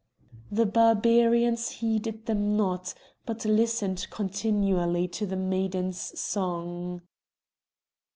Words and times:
The 0.51 0.65
Barbarians 0.65 1.69
heeded 1.69 2.25
them 2.25 2.57
not, 2.57 2.95
but 3.27 3.45
listened 3.45 4.07
continually 4.09 5.07
to 5.09 5.27
the 5.27 5.35
maiden's 5.37 6.19
song. 6.19 7.03